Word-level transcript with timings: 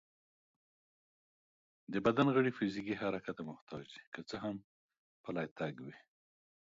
د 1.93 1.95
بدن 2.05 2.27
غړي 2.35 2.51
فزيکي 2.57 2.95
حرکت 3.01 3.35
ته 3.37 3.43
محتاج 3.49 3.85
دي، 3.93 4.01
که 4.13 4.21
څه 4.29 4.35
هم 4.43 4.55
پلی 5.25 5.47
تګ 5.59 5.73
وي 5.85 5.97